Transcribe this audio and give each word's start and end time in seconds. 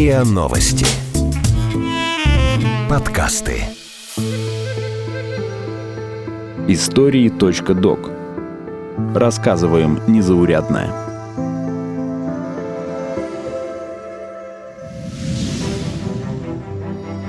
РИА 0.00 0.24
Новости. 0.24 0.86
Подкасты. 2.88 3.64
Истории.док. 6.68 8.10
Рассказываем 9.14 10.00
незаурядное. 10.06 10.90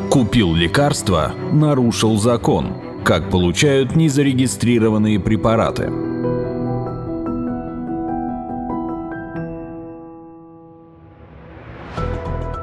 Купил 0.10 0.56
лекарство, 0.56 1.34
нарушил 1.52 2.18
закон. 2.20 2.78
Как 3.04 3.30
получают 3.30 3.98
незарегистрированные 3.98 5.20
препараты. 5.20 5.92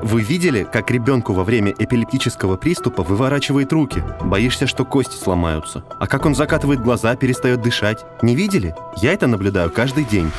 Вы 0.02 0.22
видели, 0.22 0.66
как 0.70 0.90
ребенку 0.90 1.32
во 1.32 1.44
время 1.44 1.74
эпилептического 1.76 2.56
приступа 2.56 3.02
выворачивает 3.02 3.72
руки? 3.72 4.02
Боишься, 4.20 4.66
что 4.66 4.84
кости 4.84 5.16
сломаются. 5.16 5.82
А 5.98 6.06
как 6.06 6.24
он 6.24 6.34
закатывает 6.34 6.80
глаза, 6.80 7.16
перестает 7.16 7.62
дышать? 7.62 8.04
Не 8.22 8.36
видели? 8.36 8.74
Я 8.96 9.12
это 9.12 9.26
наблюдаю 9.26 9.70
каждый 9.70 10.04
день. 10.04 10.30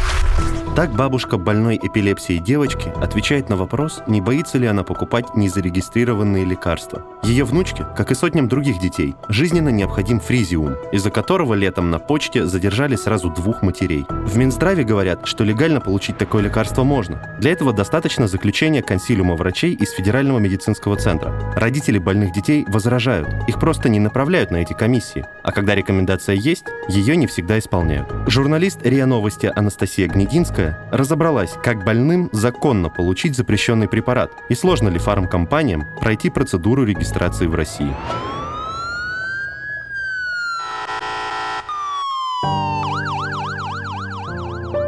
Так 0.80 0.96
бабушка 0.96 1.38
больной 1.38 1.76
эпилепсией 1.76 2.40
девочки 2.40 2.88
отвечает 3.02 3.50
на 3.50 3.58
вопрос, 3.58 4.02
не 4.08 4.22
боится 4.22 4.58
ли 4.58 4.66
она 4.66 4.84
покупать 4.84 5.36
незарегистрированные 5.36 6.46
лекарства. 6.46 7.06
Ее 7.22 7.44
внучке, 7.44 7.86
как 7.98 8.12
и 8.12 8.16
сотням 8.16 8.48
других 8.48 8.80
детей, 8.80 9.14
жизненно 9.28 9.68
необходим 9.68 10.22
фризиум, 10.22 10.78
из-за 10.94 11.12
которого 11.12 11.54
летом 11.54 11.92
на 11.92 12.00
почте 12.00 12.46
задержали 12.46 12.96
сразу 12.96 13.30
двух 13.30 13.62
матерей. 13.62 14.06
В 14.10 14.38
Минздраве 14.38 14.86
говорят, 14.86 15.28
что 15.28 15.44
легально 15.44 15.82
получить 15.82 16.18
такое 16.18 16.44
лекарство 16.44 16.86
можно. 16.86 17.36
Для 17.42 17.52
этого 17.52 17.74
достаточно 17.74 18.30
заключения 18.30 18.82
консилиума 18.82 19.36
врачей 19.36 19.74
из 19.74 19.92
Федерального 19.92 20.40
медицинского 20.40 20.96
центра. 20.96 21.54
Родители 21.58 21.98
больных 21.98 22.32
детей 22.32 22.66
возражают, 22.70 23.28
их 23.50 23.60
просто 23.60 23.90
не 23.90 24.00
направляют 24.00 24.50
на 24.50 24.62
эти 24.62 24.72
комиссии, 24.72 25.26
а 25.44 25.52
когда 25.52 25.76
рекомендация 25.76 26.36
есть, 26.36 26.64
ее 26.88 27.18
не 27.18 27.28
всегда 27.28 27.60
исполняют. 27.60 28.08
Журналист 28.28 28.80
РИА 28.86 29.08
Новости 29.08 29.52
Анастасия 29.54 30.08
Гнединская 30.08 30.69
разобралась, 30.92 31.56
как 31.64 31.84
больным 31.84 32.30
законно 32.32 32.90
получить 32.90 33.36
запрещенный 33.36 33.88
препарат 33.88 34.32
и 34.50 34.56
сложно 34.56 34.90
ли 34.90 35.00
фармкомпаниям 35.00 35.86
пройти 36.00 36.30
процедуру 36.30 36.86
регистрации 36.86 37.48
в 37.48 37.56
России. 37.56 37.94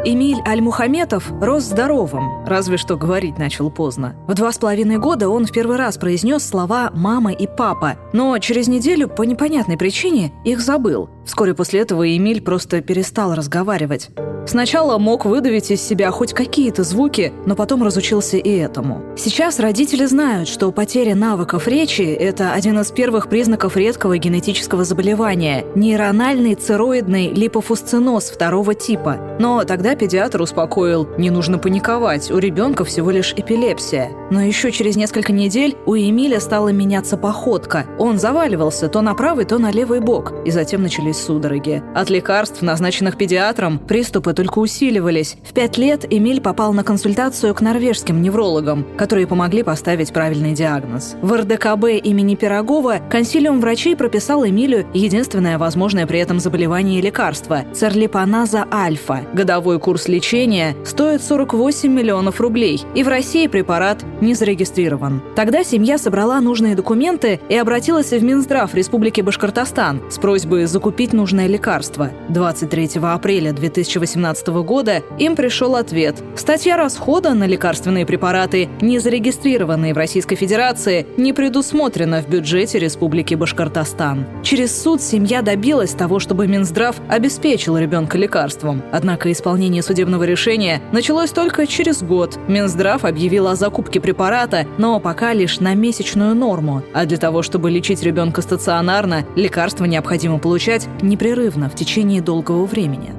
Эмиль 0.04 0.42
Аль-Мухаметов 0.44 1.30
рос 1.40 1.62
здоровым, 1.62 2.44
разве 2.44 2.76
что 2.76 2.96
говорить 2.96 3.38
начал 3.38 3.70
поздно. 3.70 4.16
В 4.26 4.34
два 4.34 4.50
с 4.50 4.58
половиной 4.58 4.98
года 4.98 5.28
он 5.28 5.46
в 5.46 5.52
первый 5.52 5.76
раз 5.76 5.96
произнес 5.96 6.44
слова 6.44 6.90
«мама» 6.92 7.32
и 7.32 7.46
«папа», 7.46 7.96
но 8.12 8.36
через 8.38 8.66
неделю 8.66 9.06
по 9.06 9.22
непонятной 9.22 9.76
причине 9.78 10.32
их 10.44 10.60
забыл. 10.60 11.08
Вскоре 11.24 11.54
после 11.54 11.80
этого 11.80 12.16
Эмиль 12.16 12.42
просто 12.42 12.80
перестал 12.80 13.34
разговаривать. 13.34 14.10
Сначала 14.44 14.98
мог 14.98 15.24
выдавить 15.24 15.70
из 15.70 15.80
себя 15.80 16.10
хоть 16.10 16.32
какие-то 16.32 16.82
звуки, 16.82 17.32
но 17.46 17.54
потом 17.54 17.84
разучился 17.84 18.38
и 18.38 18.50
этому. 18.50 19.00
Сейчас 19.16 19.60
родители 19.60 20.04
знают, 20.04 20.48
что 20.48 20.72
потеря 20.72 21.14
навыков 21.14 21.68
речи– 21.68 22.02
это 22.02 22.52
один 22.52 22.80
из 22.80 22.90
первых 22.90 23.28
признаков 23.28 23.76
редкого 23.76 24.18
генетического 24.18 24.84
заболевания– 24.84 25.64
нейрональный 25.76 26.56
цероидный 26.56 27.28
липофусциноз 27.28 28.30
второго 28.30 28.74
типа. 28.74 29.36
Но 29.38 29.62
тогда 29.64 29.91
педиатр 29.96 30.42
успокоил– 30.42 31.08
не 31.18 31.30
нужно 31.30 31.58
паниковать, 31.58 32.30
у 32.30 32.38
ребенка 32.38 32.84
всего 32.84 33.10
лишь 33.10 33.32
эпилепсия. 33.36 34.10
Но 34.30 34.40
еще 34.40 34.72
через 34.72 34.96
несколько 34.96 35.32
недель 35.32 35.76
у 35.86 35.94
Эмиля 35.94 36.40
стала 36.40 36.68
меняться 36.68 37.16
походка. 37.16 37.86
Он 37.98 38.18
заваливался 38.18 38.88
то 38.88 39.00
на 39.00 39.14
правый, 39.14 39.44
то 39.44 39.58
на 39.58 39.70
левый 39.70 40.00
бок, 40.00 40.32
и 40.44 40.50
затем 40.50 40.82
начались 40.82 41.18
судороги. 41.18 41.82
От 41.94 42.10
лекарств, 42.10 42.62
назначенных 42.62 43.16
педиатром, 43.16 43.78
приступы 43.78 44.32
только 44.32 44.58
усиливались. 44.58 45.36
В 45.44 45.52
пять 45.52 45.78
лет 45.78 46.06
Эмиль 46.10 46.40
попал 46.40 46.72
на 46.72 46.84
консультацию 46.84 47.54
к 47.54 47.60
норвежским 47.60 48.22
неврологам, 48.22 48.86
которые 48.96 49.26
помогли 49.26 49.62
поставить 49.62 50.12
правильный 50.12 50.52
диагноз. 50.52 51.16
В 51.20 51.32
РДКБ 51.32 51.84
имени 52.02 52.34
Пирогова 52.34 53.00
консилиум 53.10 53.60
врачей 53.60 53.96
прописал 53.96 54.46
Эмилю 54.46 54.86
единственное 54.94 55.58
возможное 55.58 56.06
при 56.06 56.18
этом 56.18 56.40
заболевание 56.40 56.98
и 56.98 57.02
лекарство– 57.02 57.64
церлипаназа 57.74 58.66
альфа. 58.72 59.22
Годовой 59.32 59.78
курс 59.82 60.08
лечения 60.08 60.74
стоит 60.84 61.22
48 61.22 61.92
миллионов 61.92 62.40
рублей, 62.40 62.80
и 62.94 63.02
в 63.02 63.08
России 63.08 63.46
препарат 63.48 64.02
не 64.22 64.34
зарегистрирован. 64.34 65.20
Тогда 65.36 65.64
семья 65.64 65.98
собрала 65.98 66.40
нужные 66.40 66.74
документы 66.74 67.38
и 67.50 67.56
обратилась 67.56 68.12
в 68.12 68.22
Минздрав 68.22 68.74
Республики 68.74 69.20
Башкортостан 69.20 70.00
с 70.10 70.18
просьбой 70.18 70.64
закупить 70.64 71.12
нужное 71.12 71.48
лекарство. 71.48 72.10
23 72.30 72.90
апреля 73.02 73.52
2018 73.52 74.12
2017 74.12 74.48
года 74.64 75.02
им 75.18 75.34
пришел 75.34 75.74
ответ. 75.74 76.22
Статья 76.36 76.76
расхода 76.76 77.34
на 77.34 77.44
лекарственные 77.44 78.04
препараты, 78.04 78.68
не 78.80 78.98
зарегистрированные 78.98 79.94
в 79.94 79.96
Российской 79.96 80.36
Федерации, 80.36 81.06
не 81.16 81.32
предусмотрена 81.32 82.22
в 82.22 82.28
бюджете 82.28 82.78
Республики 82.78 83.34
Башкортостан. 83.34 84.26
Через 84.42 84.80
суд 84.80 85.00
семья 85.02 85.42
добилась 85.42 85.92
того, 85.92 86.18
чтобы 86.18 86.46
Минздрав 86.46 86.96
обеспечил 87.08 87.78
ребенка 87.78 88.18
лекарством. 88.18 88.82
Однако 88.92 89.32
исполнение 89.32 89.71
судебного 89.80 90.24
решения 90.24 90.82
началось 90.92 91.30
только 91.30 91.66
через 91.66 92.02
год. 92.02 92.38
Минздрав 92.48 93.04
объявил 93.04 93.46
о 93.46 93.54
закупке 93.54 94.00
препарата, 94.00 94.66
но 94.76 95.00
пока 95.00 95.32
лишь 95.32 95.60
на 95.60 95.74
месячную 95.74 96.34
норму. 96.34 96.82
А 96.92 97.06
для 97.06 97.16
того, 97.16 97.42
чтобы 97.42 97.70
лечить 97.70 98.02
ребенка 98.02 98.42
стационарно, 98.42 99.24
лекарства 99.36 99.84
необходимо 99.84 100.38
получать 100.38 100.88
непрерывно 101.00 101.70
в 101.70 101.74
течение 101.74 102.20
долгого 102.20 102.66
времени. 102.66 103.12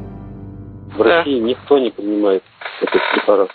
В 0.95 1.01
России 1.01 1.39
никто 1.39 1.79
не 1.79 1.89
принимает 1.89 2.43
этот 2.81 3.01
препарат. 3.13 3.49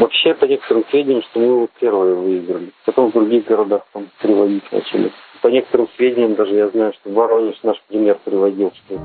Вообще, 0.00 0.34
по 0.34 0.44
некоторым 0.44 0.84
сведениям, 0.90 1.22
что 1.22 1.40
мы 1.40 1.60
вот 1.60 1.70
первые 1.80 2.14
выиграли. 2.14 2.72
Потом 2.84 3.10
в 3.10 3.14
других 3.14 3.46
городах 3.46 3.82
там 3.92 4.08
приводить 4.20 4.70
начали. 4.70 5.10
По 5.40 5.48
некоторым 5.48 5.88
сведениям 5.96 6.34
даже 6.34 6.54
я 6.54 6.68
знаю, 6.68 6.92
что 6.92 7.10
Воронеж 7.10 7.56
наш 7.62 7.80
пример 7.88 8.18
приводил, 8.24 8.72
что 8.84 9.00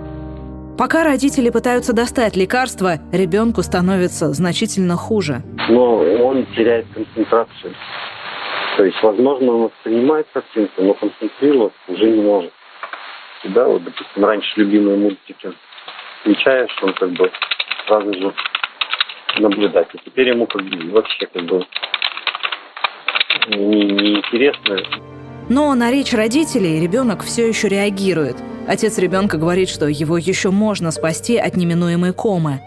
Пока 0.77 1.03
родители 1.03 1.49
пытаются 1.49 1.91
достать 1.91 2.35
лекарства, 2.35 2.99
ребенку 3.11 3.63
становится 3.63 4.31
значительно 4.33 4.95
хуже. 4.95 5.41
Но 5.69 5.97
он 5.97 6.45
теряет 6.55 6.85
концентрацию. 6.93 7.73
То 8.77 8.85
есть, 8.85 9.01
возможно, 9.01 9.53
он 9.53 9.61
воспринимает 9.63 10.27
картинку, 10.31 10.83
но 10.83 10.93
концентрироваться 10.93 11.79
уже 11.87 12.11
не 12.11 12.21
может. 12.21 12.53
Да, 13.45 13.65
вот, 13.65 13.83
допустим, 13.83 14.23
раньше 14.23 14.49
любимые 14.57 14.97
мультики 14.97 15.51
включаешь, 16.21 16.77
он 16.83 16.93
как 16.93 17.11
бы 17.11 17.31
сразу 17.87 18.13
же 18.13 18.33
наблюдать. 19.39 19.87
И 19.93 19.97
теперь 20.05 20.29
ему 20.29 20.45
как 20.45 20.61
бы 20.61 20.91
вообще 20.91 21.25
как 21.25 21.43
бы 21.43 21.65
не, 23.49 23.83
не 23.83 24.15
интересно. 24.17 24.77
Но 25.49 25.73
на 25.73 25.89
речь 25.89 26.13
родителей 26.13 26.79
ребенок 26.79 27.23
все 27.23 27.47
еще 27.47 27.67
реагирует. 27.67 28.35
Отец 28.67 28.97
ребенка 28.97 29.37
говорит, 29.37 29.69
что 29.69 29.87
его 29.87 30.17
еще 30.17 30.51
можно 30.51 30.91
спасти 30.91 31.37
от 31.37 31.55
неминуемой 31.55 32.11
комы. 32.13 32.59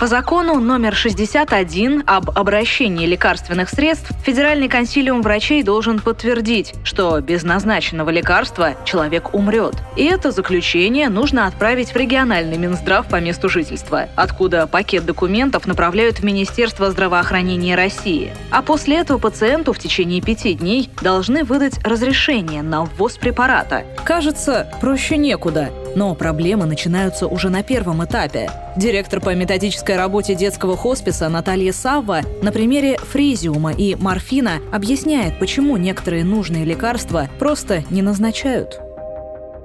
По 0.00 0.06
закону 0.06 0.54
номер 0.60 0.94
61 0.94 2.04
об 2.06 2.30
обращении 2.30 3.04
лекарственных 3.04 3.68
средств 3.68 4.12
Федеральный 4.24 4.66
консилиум 4.66 5.20
врачей 5.20 5.62
должен 5.62 5.98
подтвердить, 6.00 6.72
что 6.84 7.20
без 7.20 7.42
назначенного 7.42 8.08
лекарства 8.08 8.76
человек 8.86 9.34
умрет. 9.34 9.74
И 9.96 10.06
это 10.06 10.30
заключение 10.30 11.10
нужно 11.10 11.46
отправить 11.46 11.92
в 11.92 11.96
региональный 11.96 12.56
Минздрав 12.56 13.08
по 13.08 13.16
месту 13.16 13.50
жительства, 13.50 14.08
откуда 14.16 14.66
пакет 14.66 15.04
документов 15.04 15.66
направляют 15.66 16.20
в 16.20 16.24
Министерство 16.24 16.90
здравоохранения 16.90 17.74
России. 17.74 18.32
А 18.50 18.62
после 18.62 19.00
этого 19.00 19.18
пациенту 19.18 19.74
в 19.74 19.78
течение 19.78 20.22
пяти 20.22 20.54
дней 20.54 20.88
должны 21.02 21.44
выдать 21.44 21.78
разрешение 21.84 22.62
на 22.62 22.86
ввоз 22.86 23.18
препарата. 23.18 23.84
Кажется, 24.06 24.72
проще 24.80 25.18
некуда. 25.18 25.68
Но 25.96 26.14
проблемы 26.14 26.66
начинаются 26.66 27.26
уже 27.26 27.48
на 27.48 27.62
первом 27.62 28.04
этапе. 28.04 28.48
Директор 28.76 29.20
по 29.20 29.34
методической 29.34 29.96
работе 29.96 30.34
детского 30.34 30.76
хосписа 30.76 31.28
Наталья 31.28 31.72
Савва 31.72 32.20
на 32.42 32.52
примере 32.52 32.96
фризиума 32.98 33.72
и 33.72 33.96
морфина 33.96 34.58
объясняет, 34.72 35.38
почему 35.38 35.76
некоторые 35.76 36.24
нужные 36.24 36.64
лекарства 36.64 37.26
просто 37.38 37.82
не 37.90 38.02
назначают. 38.02 38.80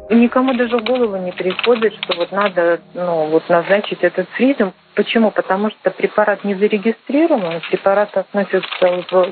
Никому 0.10 0.54
даже 0.54 0.78
в 0.78 0.84
голову 0.84 1.18
не 1.18 1.32
приходит, 1.32 1.94
что 2.04 2.16
вот 2.18 2.32
надо 2.32 2.80
ну, 2.94 3.28
вот 3.28 3.50
назначить 3.50 4.00
этот 4.02 4.30
фризиум. 4.30 4.74
Почему? 4.94 5.32
Потому 5.32 5.72
что 5.72 5.90
препарат 5.90 6.44
не 6.44 6.54
зарегистрирован, 6.56 7.62
препарат 7.70 8.16
относится 8.16 9.04
в 9.12 9.30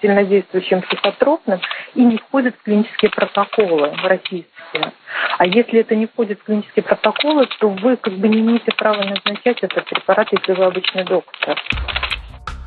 сильнодействующим 0.00 0.82
психотропным 0.82 1.60
и 1.94 2.02
не 2.02 2.18
входят 2.18 2.54
в 2.56 2.62
клинические 2.62 3.10
протоколы 3.10 3.92
российские. 4.02 4.92
А 5.38 5.46
если 5.46 5.80
это 5.80 5.94
не 5.94 6.06
входит 6.06 6.40
в 6.40 6.44
клинические 6.44 6.82
протоколы, 6.82 7.46
то 7.60 7.68
вы 7.68 7.96
как 7.96 8.14
бы 8.14 8.28
не 8.28 8.40
имеете 8.40 8.72
права 8.76 9.02
назначать 9.04 9.62
этот 9.62 9.84
препарат, 9.86 10.28
если 10.32 10.52
вы 10.52 10.64
обычный 10.64 11.04
доктор. 11.04 11.58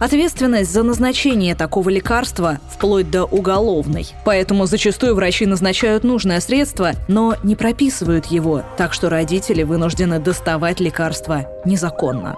Ответственность 0.02 0.74
за 0.74 0.82
назначение 0.82 1.54
такого 1.54 1.90
лекарства 1.90 2.58
вплоть 2.74 3.12
до 3.12 3.26
уголовной. 3.26 4.08
Поэтому 4.26 4.66
зачастую 4.66 5.14
врачи 5.14 5.46
назначают 5.46 6.04
нужное 6.04 6.40
средство, 6.40 6.94
но 7.08 7.36
не 7.44 7.56
прописывают 7.56 8.26
его, 8.26 8.64
так 8.78 8.94
что 8.94 9.10
родители 9.10 9.62
вынуждены 9.62 10.18
доставать 10.18 10.80
лекарство 10.80 11.46
незаконно. 11.66 12.36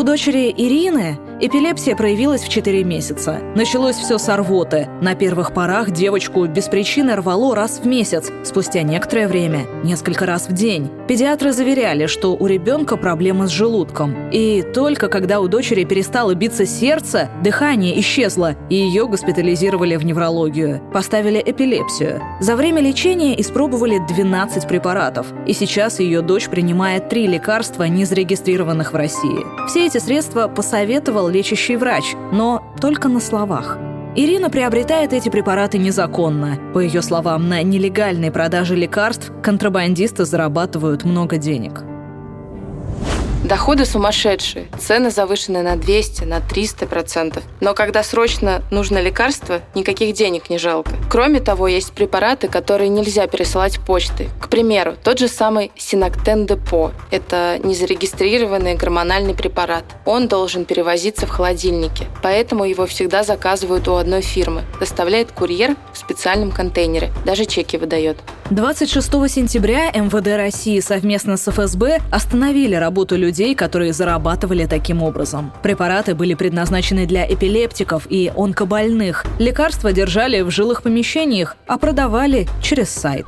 У 0.00 0.02
дочери 0.02 0.50
Ирины 0.56 1.18
Эпилепсия 1.42 1.96
проявилась 1.96 2.42
в 2.42 2.50
4 2.50 2.84
месяца. 2.84 3.40
Началось 3.56 3.96
все 3.96 4.18
с 4.18 4.36
рвоты. 4.36 4.90
На 5.00 5.14
первых 5.14 5.54
порах 5.54 5.90
девочку 5.90 6.44
без 6.44 6.68
причины 6.68 7.16
рвало 7.16 7.56
раз 7.56 7.80
в 7.82 7.86
месяц, 7.86 8.30
спустя 8.44 8.82
некоторое 8.82 9.26
время– 9.26 9.64
несколько 9.82 10.26
раз 10.26 10.50
в 10.50 10.52
день. 10.52 10.90
Педиатры 11.08 11.52
заверяли, 11.52 12.04
что 12.04 12.36
у 12.36 12.46
ребенка 12.46 12.98
проблемы 12.98 13.46
с 13.46 13.50
желудком. 13.50 14.28
И 14.30 14.62
только 14.74 15.08
когда 15.08 15.40
у 15.40 15.48
дочери 15.48 15.84
перестало 15.84 16.34
биться 16.34 16.66
сердце, 16.66 17.30
дыхание 17.42 17.98
исчезло, 18.00 18.54
и 18.68 18.74
ее 18.74 19.08
госпитализировали 19.08 19.96
в 19.96 20.04
неврологию. 20.04 20.82
Поставили 20.92 21.42
эпилепсию. 21.44 22.20
За 22.40 22.54
время 22.54 22.82
лечения 22.82 23.40
испробовали 23.40 23.98
12 24.08 24.68
препаратов. 24.68 25.28
И 25.46 25.54
сейчас 25.54 26.00
ее 26.00 26.20
дочь 26.20 26.50
принимает 26.50 27.08
три 27.08 27.26
лекарства, 27.26 27.84
не 27.84 28.04
зарегистрированных 28.04 28.92
в 28.92 28.96
России. 28.96 29.46
Все 29.68 29.86
эти 29.86 29.96
средства 29.96 30.46
посоветовал 30.46 31.29
лечащий 31.30 31.76
врач, 31.76 32.14
но 32.32 32.62
только 32.80 33.08
на 33.08 33.20
словах. 33.20 33.78
Ирина 34.16 34.50
приобретает 34.50 35.12
эти 35.12 35.28
препараты 35.28 35.78
незаконно. 35.78 36.58
По 36.74 36.80
ее 36.80 37.00
словам, 37.00 37.48
на 37.48 37.62
нелегальной 37.62 38.32
продаже 38.32 38.74
лекарств 38.74 39.32
контрабандисты 39.42 40.24
зарабатывают 40.24 41.04
много 41.04 41.36
денег. 41.36 41.84
Доходы 43.42 43.86
сумасшедшие, 43.86 44.68
цены 44.78 45.10
завышены 45.10 45.62
на 45.62 45.76
200, 45.76 46.24
на 46.24 46.40
300 46.40 46.86
процентов. 46.86 47.42
Но 47.60 47.72
когда 47.72 48.02
срочно 48.02 48.62
нужно 48.70 49.00
лекарство, 49.00 49.62
никаких 49.74 50.14
денег 50.14 50.50
не 50.50 50.58
жалко. 50.58 50.92
Кроме 51.10 51.40
того, 51.40 51.66
есть 51.66 51.92
препараты, 51.92 52.48
которые 52.48 52.90
нельзя 52.90 53.26
пересылать 53.26 53.80
почтой. 53.80 54.28
К 54.42 54.48
примеру, 54.48 54.94
тот 55.02 55.18
же 55.18 55.26
самый 55.26 55.72
Синоктен 55.74 56.46
Депо. 56.46 56.92
Это 57.10 57.58
незарегистрированный 57.64 58.74
гормональный 58.74 59.34
препарат. 59.34 59.84
Он 60.04 60.28
должен 60.28 60.66
перевозиться 60.66 61.26
в 61.26 61.30
холодильнике, 61.30 62.08
поэтому 62.22 62.64
его 62.64 62.86
всегда 62.86 63.22
заказывают 63.22 63.88
у 63.88 63.94
одной 63.94 64.20
фирмы. 64.20 64.64
Доставляет 64.78 65.32
курьер 65.32 65.76
специальном 66.10 66.50
контейнере, 66.50 67.12
даже 67.24 67.44
чеки 67.44 67.76
выдает. 67.76 68.18
26 68.50 69.30
сентября 69.30 69.92
МВД 69.92 70.36
России 70.36 70.80
совместно 70.80 71.36
с 71.36 71.48
ФСБ 71.48 72.00
остановили 72.10 72.74
работу 72.74 73.16
людей, 73.16 73.54
которые 73.54 73.92
зарабатывали 73.92 74.66
таким 74.66 75.04
образом. 75.04 75.52
Препараты 75.62 76.16
были 76.16 76.34
предназначены 76.34 77.06
для 77.06 77.24
эпилептиков 77.32 78.08
и 78.10 78.32
онкобольных. 78.36 79.24
Лекарства 79.38 79.92
держали 79.92 80.40
в 80.40 80.50
жилых 80.50 80.82
помещениях, 80.82 81.56
а 81.68 81.78
продавали 81.78 82.48
через 82.60 82.90
сайт. 82.90 83.26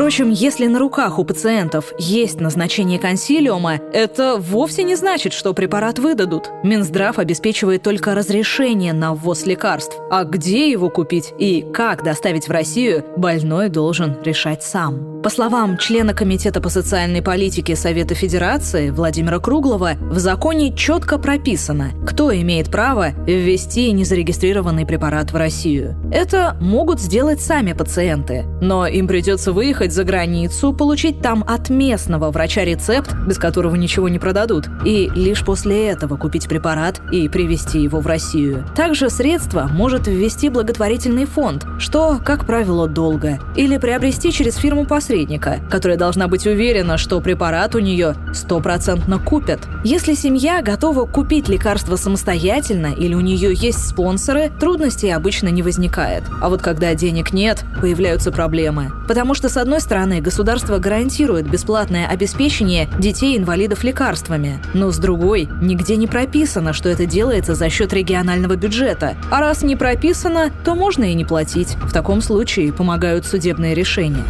Впрочем, 0.00 0.30
если 0.30 0.66
на 0.66 0.78
руках 0.78 1.18
у 1.18 1.24
пациентов 1.24 1.92
есть 1.98 2.40
назначение 2.40 2.98
консилиума, 2.98 3.74
это 3.92 4.36
вовсе 4.38 4.82
не 4.82 4.96
значит, 4.96 5.34
что 5.34 5.52
препарат 5.52 5.98
выдадут. 5.98 6.48
Минздрав 6.64 7.18
обеспечивает 7.18 7.82
только 7.82 8.14
разрешение 8.14 8.94
на 8.94 9.12
ввоз 9.12 9.44
лекарств. 9.44 9.98
А 10.10 10.24
где 10.24 10.70
его 10.70 10.88
купить 10.88 11.34
и 11.38 11.66
как 11.74 12.02
доставить 12.02 12.48
в 12.48 12.50
Россию, 12.50 13.04
больной 13.18 13.68
должен 13.68 14.16
решать 14.24 14.62
сам. 14.62 15.20
По 15.22 15.28
словам 15.28 15.76
члена 15.76 16.14
Комитета 16.14 16.62
по 16.62 16.70
социальной 16.70 17.20
политике 17.20 17.76
Совета 17.76 18.14
Федерации 18.14 18.88
Владимира 18.88 19.38
Круглова, 19.38 19.92
в 20.00 20.18
законе 20.18 20.74
четко 20.74 21.18
прописано, 21.18 21.90
кто 22.06 22.34
имеет 22.34 22.70
право 22.70 23.10
ввести 23.26 23.92
незарегистрированный 23.92 24.86
препарат 24.86 25.30
в 25.30 25.36
Россию. 25.36 25.94
Это 26.10 26.56
могут 26.58 27.00
сделать 27.00 27.42
сами 27.42 27.74
пациенты, 27.74 28.46
но 28.62 28.86
им 28.86 29.06
придется 29.06 29.52
выехать 29.52 29.89
выехать 29.90 29.92
за 29.92 30.04
границу, 30.04 30.72
получить 30.72 31.20
там 31.20 31.44
от 31.46 31.70
местного 31.70 32.30
врача 32.30 32.64
рецепт, 32.64 33.14
без 33.26 33.38
которого 33.38 33.76
ничего 33.76 34.08
не 34.08 34.18
продадут, 34.18 34.68
и 34.84 35.10
лишь 35.14 35.44
после 35.44 35.88
этого 35.88 36.16
купить 36.16 36.48
препарат 36.48 37.00
и 37.12 37.28
привезти 37.28 37.82
его 37.82 38.00
в 38.00 38.06
Россию. 38.06 38.64
Также 38.76 39.10
средство 39.10 39.68
может 39.72 40.06
ввести 40.06 40.48
благотворительный 40.48 41.26
фонд, 41.26 41.66
что, 41.78 42.18
как 42.24 42.46
правило, 42.46 42.88
долго, 42.88 43.38
или 43.56 43.78
приобрести 43.78 44.32
через 44.32 44.56
фирму-посредника, 44.56 45.60
которая 45.70 45.98
должна 45.98 46.28
быть 46.28 46.46
уверена, 46.46 46.98
что 46.98 47.20
препарат 47.20 47.74
у 47.74 47.78
нее 47.78 48.14
стопроцентно 48.32 49.18
купят. 49.18 49.60
Если 49.84 50.14
семья 50.14 50.62
готова 50.62 51.06
купить 51.06 51.48
лекарство 51.48 51.96
самостоятельно 51.96 52.92
или 52.94 53.14
у 53.14 53.20
нее 53.20 53.52
есть 53.54 53.86
спонсоры, 53.88 54.50
трудностей 54.60 55.10
обычно 55.10 55.48
не 55.48 55.62
возникает. 55.62 56.24
А 56.40 56.48
вот 56.48 56.62
когда 56.62 56.94
денег 56.94 57.32
нет, 57.32 57.64
появляются 57.80 58.30
проблемы. 58.30 58.90
Потому 59.08 59.34
что, 59.34 59.48
с 59.48 59.56
одной 59.56 59.79
одной 59.80 59.96
стороны, 59.96 60.20
государство 60.20 60.78
гарантирует 60.78 61.50
бесплатное 61.50 62.06
обеспечение 62.06 62.86
детей-инвалидов 62.98 63.82
лекарствами, 63.82 64.58
но 64.74 64.90
с 64.90 64.98
другой, 64.98 65.48
нигде 65.62 65.96
не 65.96 66.06
прописано, 66.06 66.74
что 66.74 66.90
это 66.90 67.06
делается 67.06 67.54
за 67.54 67.70
счет 67.70 67.92
регионального 67.94 68.56
бюджета. 68.56 69.16
А 69.32 69.40
раз 69.40 69.62
не 69.62 69.76
прописано, 69.76 70.50
то 70.64 70.74
можно 70.74 71.04
и 71.04 71.14
не 71.14 71.24
платить. 71.24 71.76
В 71.76 71.92
таком 71.92 72.20
случае 72.20 72.74
помогают 72.74 73.24
судебные 73.24 73.74
решения. 73.74 74.24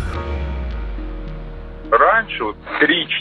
Раньше, 1.90 2.44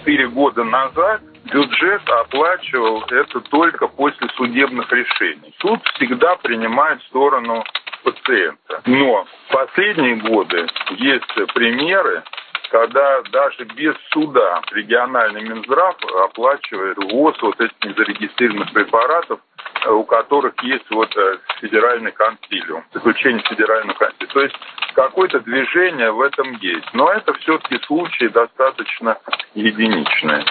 3-4 0.06 0.28
года 0.28 0.64
назад, 0.64 1.22
бюджет 1.52 2.02
оплачивал 2.08 3.04
это 3.10 3.42
только 3.50 3.88
после 3.88 4.28
судебных 4.38 4.92
решений. 4.92 5.54
Суд 5.60 5.80
всегда 5.96 6.36
принимает 6.36 7.02
сторону 7.10 7.64
пациента. 8.04 8.82
Но 8.86 9.26
в 9.48 9.54
последние 9.54 10.16
годы 10.18 10.68
есть 10.98 11.54
примеры, 11.54 12.24
когда 12.70 13.22
даже 13.32 13.66
без 13.76 13.96
суда 14.12 14.62
региональный 14.72 15.42
Минздрав 15.42 15.96
оплачивает 16.26 16.98
ввоз 16.98 17.36
вот 17.42 17.60
этих 17.60 17.74
незарегистрированных 17.84 18.72
препаратов, 18.74 19.40
у 19.88 20.04
которых 20.04 20.54
есть 20.64 20.90
вот 20.92 21.16
э, 21.16 21.38
федеральный 21.62 22.12
консилиум, 22.12 22.84
заключение 22.94 23.42
федерального 23.50 23.98
консилиума. 23.98 24.34
То 24.34 24.42
есть 24.42 24.56
какое-то 24.94 25.40
движение 25.40 26.12
в 26.12 26.22
этом 26.22 26.54
есть. 26.58 26.94
Но 26.94 27.12
это 27.12 27.34
все-таки 27.36 27.80
случаи 27.86 28.28
достаточно 28.28 29.18
единичные. 29.56 30.46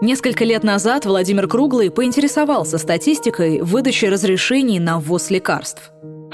Несколько 0.00 0.44
лет 0.44 0.64
назад 0.64 1.06
Владимир 1.06 1.48
Круглый 1.48 1.90
поинтересовался 1.90 2.78
статистикой 2.78 3.62
выдачи 3.62 4.04
разрешений 4.04 4.78
на 4.78 4.98
ввоз 4.98 5.30
лекарств. 5.30 5.90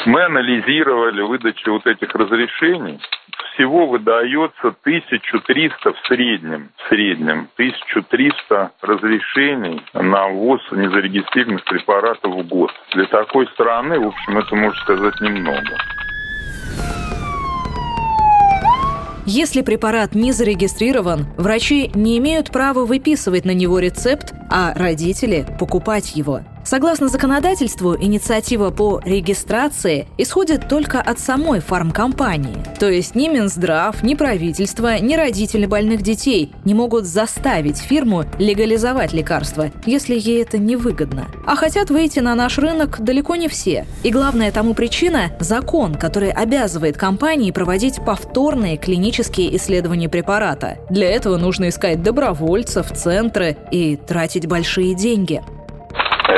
Мы 0.06 0.24
анализировали 0.24 1.20
выдачу 1.22 1.72
вот 1.72 1.86
этих 1.86 2.14
разрешений. 2.14 2.98
Всего 3.54 3.86
выдается 3.86 4.68
1300 4.82 5.92
в 5.92 6.06
среднем, 6.06 6.70
в 6.76 6.88
среднем 6.88 7.48
1300 7.54 8.70
разрешений 8.80 9.82
на 9.92 10.28
ввоз 10.28 10.62
незарегистрированных 10.70 11.64
препаратов 11.64 12.32
в 12.32 12.48
год. 12.48 12.72
Для 12.94 13.04
такой 13.06 13.46
страны, 13.48 14.00
в 14.00 14.08
общем, 14.08 14.38
это, 14.38 14.54
можно 14.54 14.80
сказать, 14.80 15.20
немного. 15.20 15.76
Если 19.26 19.62
препарат 19.62 20.14
не 20.14 20.32
зарегистрирован, 20.32 21.26
врачи 21.36 21.90
не 21.94 22.18
имеют 22.18 22.50
права 22.50 22.84
выписывать 22.86 23.44
на 23.44 23.52
него 23.52 23.78
рецепт, 23.78 24.32
а 24.50 24.72
родители– 24.74 25.46
покупать 25.60 26.16
его. 26.16 26.40
Согласно 26.64 27.08
законодательству, 27.08 27.96
инициатива 27.96 28.70
по 28.70 29.00
регистрации 29.04 30.06
исходит 30.18 30.68
только 30.68 31.00
от 31.00 31.18
самой 31.18 31.60
фармкомпании. 31.60 32.56
То 32.78 32.88
есть 32.88 33.14
ни 33.14 33.28
Минздрав, 33.28 34.02
ни 34.02 34.14
правительство, 34.14 34.98
ни 34.98 35.14
родители 35.14 35.66
больных 35.66 36.02
детей 36.02 36.52
не 36.64 36.74
могут 36.74 37.06
заставить 37.06 37.78
фирму 37.78 38.24
легализовать 38.38 39.12
лекарства, 39.12 39.70
если 39.86 40.18
ей 40.18 40.42
это 40.42 40.58
невыгодно. 40.58 41.26
А 41.46 41.56
хотят 41.56 41.90
выйти 41.90 42.20
на 42.20 42.34
наш 42.34 42.58
рынок 42.58 43.00
далеко 43.00 43.36
не 43.36 43.48
все. 43.48 43.86
И 44.02 44.10
главная 44.10 44.52
тому 44.52 44.74
причина– 44.74 45.32
закон, 45.40 45.94
который 45.94 46.30
обязывает 46.30 46.96
компании 46.96 47.50
проводить 47.50 48.04
повторные 48.04 48.76
клинические 48.76 49.56
исследования 49.56 50.08
препарата. 50.08 50.78
Для 50.90 51.10
этого 51.10 51.36
нужно 51.36 51.68
искать 51.68 52.02
добровольцев, 52.02 52.92
центры 52.92 53.56
и 53.70 53.96
тратить 53.96 54.46
большие 54.46 54.94
деньги. 54.94 55.42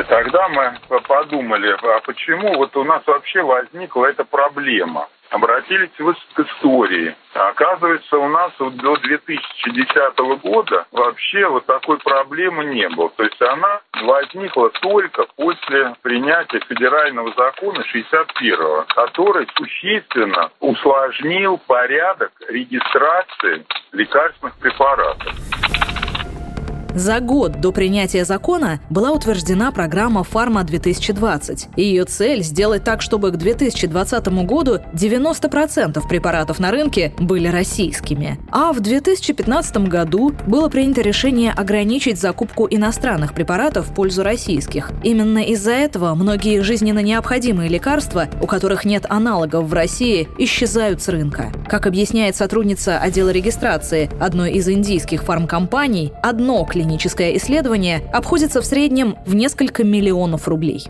Тогда 0.09 0.49
мы 0.49 0.79
подумали, 1.07 1.77
а 1.83 2.01
почему 2.01 2.55
вот 2.57 2.77
у 2.77 2.85
нас 2.85 3.03
вообще 3.07 3.43
возникла 3.43 4.07
эта 4.07 4.25
проблема? 4.25 5.09
обратились 5.33 5.91
к 6.35 6.41
истории. 6.41 7.15
Оказывается, 7.33 8.19
у 8.19 8.29
нас 8.29 8.53
вот 8.59 8.77
до 8.77 8.97
2010 8.97 10.19
года 10.43 10.87
вообще 10.93 11.49
вот 11.49 11.65
такой 11.67 11.99
проблемы 11.99 12.67
не 12.67 12.89
было. 12.91 13.09
То 13.17 13.25
есть 13.25 13.41
она 13.41 13.81
возникла 14.03 14.71
только 14.71 15.27
после 15.37 15.95
принятия 16.03 16.61
федерального 16.69 17.33
закона 17.35 17.83
61-го, 17.95 18.85
который 18.95 19.49
существенно 19.57 20.51
усложнил 20.61 21.59
порядок 21.67 22.33
регистрации 22.49 23.65
лекарственных 23.93 24.55
препаратов. 24.59 25.62
За 26.95 27.21
год 27.21 27.61
до 27.61 27.73
принятия 27.73 28.25
закона 28.25 28.81
была 28.91 29.13
утверждена 29.13 29.73
программа 29.73 30.25
«Фарма-2020». 30.25 31.71
Ее 31.77 32.05
цель– 32.05 32.43
сделать 32.43 32.85
так, 32.85 33.01
чтобы 33.01 33.31
к 33.31 33.37
2020 33.37 34.29
году 34.45 34.79
90% 34.93 36.07
препаратов 36.07 36.59
на 36.59 36.71
рынке 36.71 37.15
были 37.19 37.49
российскими. 37.49 38.39
А 38.51 38.73
в 38.73 38.81
2015 38.81 39.89
году 39.89 40.35
было 40.47 40.69
принято 40.69 41.01
решение 41.01 41.53
ограничить 41.53 42.21
закупку 42.21 42.67
иностранных 42.71 43.33
препаратов 43.33 43.89
в 43.89 43.95
пользу 43.95 44.23
российских. 44.23 44.91
Именно 45.03 45.39
из-за 45.45 45.73
этого 45.73 46.15
многие 46.15 46.61
жизненно 46.61 46.99
необходимые 46.99 47.71
лекарства, 47.71 48.29
у 48.43 48.47
которых 48.47 48.85
нет 48.85 49.07
аналогов 49.09 49.65
в 49.65 49.73
России, 49.73 50.29
исчезают 50.37 51.01
с 51.01 51.09
рынка. 51.09 51.51
Как 51.69 51.87
объясняет 51.87 52.37
сотрудница 52.37 52.99
отдела 52.99 53.31
регистрации 53.31 54.11
одной 54.21 54.53
из 54.53 54.69
индийских 54.69 55.23
фармкомпаний, 55.23 56.13
одно 56.23 56.65
клиническое 56.65 56.82
клиническое 56.83 57.37
исследование 57.37 58.01
обходится 58.13 58.61
в 58.61 58.65
среднем 58.65 59.15
в 59.25 59.35
несколько 59.35 59.85
миллионов 59.85 60.49
рублей. 60.49 60.83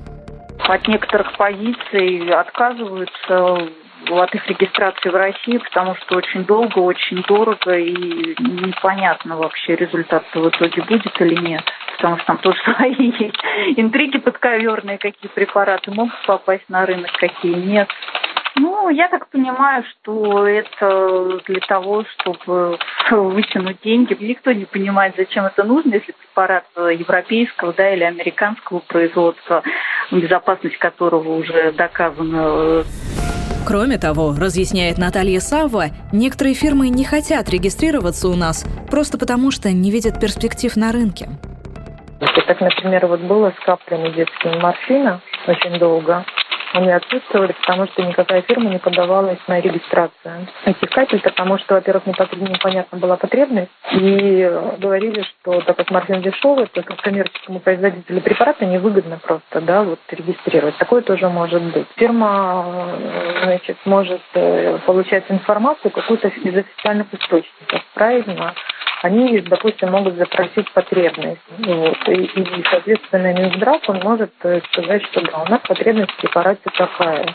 От 0.66 0.88
некоторых 0.88 1.36
позиций 1.36 2.30
отказываются 2.30 3.68
от 4.10 4.34
их 4.34 4.46
регистрации 4.48 5.10
в 5.10 5.14
России, 5.14 5.58
потому 5.58 5.94
что 5.96 6.16
очень 6.16 6.44
долго, 6.44 6.78
очень 6.78 7.22
дорого 7.22 7.76
и 7.76 8.34
непонятно 8.40 9.36
вообще 9.36 9.76
результат 9.76 10.24
в 10.34 10.48
итоге 10.48 10.82
будет 10.82 11.20
или 11.20 11.36
нет. 11.40 11.62
Потому 11.96 12.16
что 12.16 12.26
там 12.26 12.38
тоже 12.38 12.58
свои 12.64 13.12
интриги 13.76 14.18
подковерные, 14.18 14.98
какие 14.98 15.30
препараты 15.30 15.90
могут 15.92 16.14
попасть 16.26 16.68
на 16.68 16.86
рынок, 16.86 17.12
какие 17.12 17.54
нет. 17.54 17.88
Ну, 18.56 18.90
я 18.90 19.08
так 19.08 19.28
понимаю, 19.28 19.82
что 19.84 20.46
это 20.46 21.40
для 21.46 21.60
того, 21.60 22.04
чтобы 22.04 22.78
вытянуть 23.10 23.78
деньги. 23.82 24.16
Никто 24.20 24.52
не 24.52 24.66
понимает, 24.66 25.14
зачем 25.16 25.46
это 25.46 25.64
нужно, 25.64 25.94
если 25.94 26.12
препарат 26.12 26.64
европейского 26.76 27.72
да, 27.72 27.94
или 27.94 28.04
американского 28.04 28.80
производства, 28.80 29.62
безопасность 30.10 30.76
которого 30.78 31.36
уже 31.38 31.72
доказана. 31.72 32.84
Кроме 33.66 33.96
того, 33.96 34.34
разъясняет 34.38 34.98
Наталья 34.98 35.40
Савва, 35.40 35.86
некоторые 36.12 36.54
фирмы 36.54 36.88
не 36.88 37.04
хотят 37.04 37.48
регистрироваться 37.48 38.28
у 38.28 38.34
нас 38.34 38.66
просто 38.90 39.18
потому, 39.18 39.50
что 39.50 39.70
не 39.70 39.90
видят 39.90 40.20
перспектив 40.20 40.74
на 40.76 40.92
рынке. 40.92 41.28
Так, 42.46 42.60
например, 42.60 43.06
вот 43.06 43.20
было 43.20 43.52
с 43.58 43.64
каплями 43.64 44.10
детскими 44.10 44.60
морфина 44.60 45.20
очень 45.46 45.78
долго 45.78 46.24
они 46.72 46.90
отсутствовали, 46.90 47.52
потому 47.52 47.86
что 47.86 48.02
никакая 48.02 48.42
фирма 48.42 48.70
не 48.70 48.78
подавалась 48.78 49.38
на 49.46 49.60
регистрацию 49.60 50.46
этих 50.64 50.90
капель, 50.90 51.20
потому 51.20 51.58
что, 51.58 51.74
во-первых, 51.74 52.06
непонятна 52.06 52.98
была 52.98 53.16
потребность, 53.16 53.70
и 53.92 54.50
говорили, 54.78 55.22
что 55.22 55.60
так 55.60 55.76
как 55.76 55.90
морфин 55.90 56.22
дешевый, 56.22 56.66
то 56.66 56.82
как 56.82 57.00
коммерческому 57.02 57.60
производителю 57.60 58.20
препарата 58.20 58.64
невыгодно 58.64 59.18
просто 59.18 59.60
да, 59.60 59.82
вот, 59.82 60.00
регистрировать. 60.10 60.76
Такое 60.78 61.02
тоже 61.02 61.28
может 61.28 61.62
быть. 61.62 61.86
Фирма 61.96 62.88
значит, 63.44 63.76
может 63.84 64.22
э, 64.34 64.78
получать 64.86 65.24
информацию 65.28 65.90
какую-то 65.90 66.28
из 66.28 66.56
официальных 66.56 67.12
источников, 67.12 67.82
правильно? 67.94 68.54
Они, 69.02 69.40
допустим, 69.40 69.90
могут 69.90 70.14
запросить 70.14 70.70
потребность. 70.72 71.40
Вот. 71.58 72.08
И, 72.08 72.12
и, 72.12 72.64
соответственно, 72.70 73.32
Минздрав, 73.32 73.80
он 73.88 73.98
может 73.98 74.32
э, 74.44 74.60
сказать, 74.70 75.04
что 75.06 75.20
да, 75.22 75.42
у 75.42 75.50
нас 75.50 75.60
потребность 75.66 76.12
в 76.12 76.16
препарате 76.18 76.70
такая. 76.76 77.26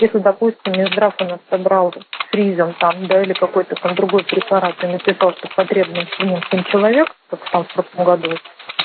Если, 0.00 0.18
допустим, 0.18 0.72
Минздрав 0.72 1.14
у 1.20 1.24
нас 1.24 1.38
собрал 1.50 1.94
фризом 2.30 2.74
там, 2.80 3.06
да, 3.06 3.22
или 3.22 3.34
какой-то 3.34 3.74
там 3.76 3.94
другой 3.96 4.24
препарат 4.24 4.82
и 4.82 4.86
написал, 4.86 5.32
что 5.34 5.48
потребность 5.54 6.14
в 6.18 6.24
нем 6.24 6.40
7 6.50 6.64
человек, 6.64 7.08
как 7.28 7.40
там 7.50 7.64
в 7.64 7.74
прошлом 7.74 8.04
году 8.04 8.34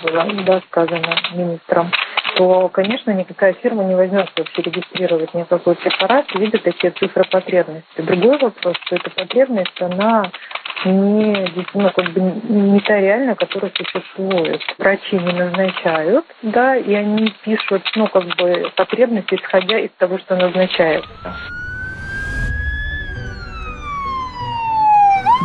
было 0.04 0.26
да, 0.44 0.62
сказано 0.70 1.16
министром, 1.32 1.90
то, 2.36 2.68
конечно, 2.68 3.12
никакая 3.12 3.54
фирма 3.54 3.86
не 3.86 3.96
возьмет 3.96 4.30
вообще 4.36 4.62
регистрировать 4.62 5.34
никакой 5.34 5.76
препарат, 5.76 6.26
видя 6.36 6.58
такие 6.58 6.92
цифры 6.92 7.24
потребности. 7.32 8.02
Другой 8.02 8.38
вопрос, 8.40 8.76
что 8.84 8.98
эта 8.98 9.10
потребность, 9.10 9.82
она 9.82 10.30
не, 10.90 11.66
ну, 11.74 11.90
как 11.92 12.12
бы 12.12 12.22
не 12.22 12.80
та 12.82 13.00
реальная, 13.00 13.36
которая 13.36 13.72
существует. 13.76 14.62
Врачи 14.78 15.18
не 15.18 15.34
назначают, 15.34 16.26
да, 16.42 16.76
и 16.76 16.94
они 16.94 17.34
пишут, 17.44 17.84
ну, 17.96 18.08
как 18.08 18.26
бы 18.38 18.72
потребности, 18.76 19.36
исходя 19.36 19.80
из 19.80 19.92
того, 19.98 20.18
что 20.20 20.36
назначается. 20.36 21.36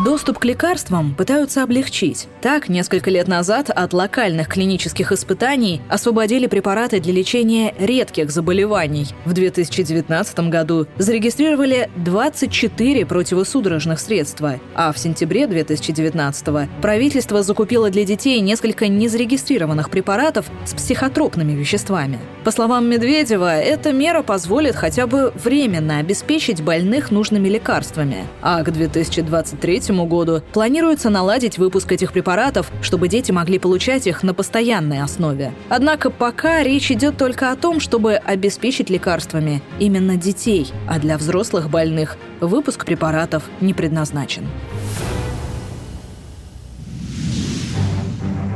Доступ 0.05 0.39
к 0.39 0.47
лекарствам 0.47 1.15
пытаются 1.15 1.63
облегчить. 1.63 2.27
Так, 2.41 2.71
несколько 2.71 3.11
лет 3.11 3.29
назад 3.29 3.69
от 3.69 3.93
локальных 3.93 4.49
клинических 4.49 5.13
испытаний 5.13 5.83
освободили 5.91 6.47
препараты 6.47 7.01
для 7.01 7.13
лечения 7.13 7.75
редких 7.79 8.31
заболеваний. 8.31 9.09
В 9.27 9.35
2019 9.35 10.41
году 10.49 10.87
зарегистрировали 10.97 11.91
24 11.97 13.05
противосудорожных 13.05 14.01
средства, 14.01 14.59
а 14.75 14.91
в 14.93 14.99
сентябре 14.99 15.47
2019 15.47 16.71
правительство 16.81 17.43
закупило 17.43 17.91
для 17.91 18.05
детей 18.05 18.41
несколько 18.41 18.89
незарегистрированных 18.89 19.91
препаратов 19.91 20.47
с 20.65 20.73
психотропными 20.73 21.53
веществами. 21.53 22.19
По 22.45 22.53
словам 22.53 22.89
Медведева, 22.89 23.59
эта 23.59 23.93
мера 23.93 24.23
позволит 24.23 24.77
хотя 24.77 25.07
бы 25.07 25.31
временно 25.45 25.99
обеспечить 25.99 26.63
больных 26.63 27.11
нужными 27.11 27.51
лекарствами, 27.51 28.27
а 28.41 28.63
к 28.63 28.71
2023 28.71 29.90
году 29.93 30.43
планируется 30.53 31.11
наладить 31.11 31.59
выпуск 31.59 31.93
этих 31.93 32.13
препаратов, 32.13 32.71
чтобы 32.83 33.09
дети 33.09 33.33
могли 33.33 33.59
получать 33.59 34.07
их 34.07 34.23
на 34.23 34.35
постоянной 34.35 35.03
основе. 35.03 35.53
Однако 35.69 36.11
пока 36.11 36.63
речь 36.63 36.91
идет 36.91 37.17
только 37.17 37.51
о 37.51 37.57
том, 37.57 37.81
чтобы 37.81 38.15
обеспечить 38.15 38.91
лекарствами 38.91 39.63
именно 39.79 40.17
детей, 40.17 40.73
а 40.89 40.99
для 40.99 41.19
взрослых 41.19 41.71
больных 41.71 42.17
выпуск 42.41 42.85
препаратов 42.85 43.43
не 43.61 43.75
предназначен. 43.75 44.47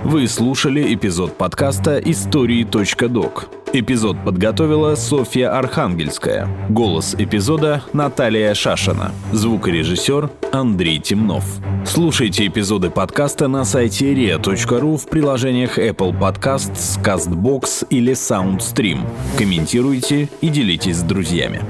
Вы 0.05 0.29
слушали 0.29 0.95
эпизод 0.95 1.39
подкаста 1.39 1.99
«Истории.док». 1.99 3.49
Эпизод 3.73 4.23
подготовила 4.23 4.97
Софья 4.97 5.57
Архангельская. 5.59 6.47
Голос 6.69 7.15
эпизода 7.19 7.83
Наталья 7.95 8.53
Шашина. 8.53 9.13
Звукорежиссер 9.33 10.29
Андрей 10.53 11.01
Темнов. 11.01 11.45
Слушайте 11.87 12.47
эпизоды 12.47 12.91
подкаста 12.91 13.49
на 13.49 13.65
сайте 13.65 14.13
ria.ru 14.13 14.99
в 14.99 15.09
приложениях 15.09 15.79
Apple 15.79 16.17
Podcasts, 16.17 17.03
CastBox 17.03 17.87
или 17.89 18.13
SoundStream. 18.13 19.01
Комментируйте 19.39 20.29
и 20.43 20.49
делитесь 20.49 20.99
с 20.99 21.03
друзьями. 21.03 21.63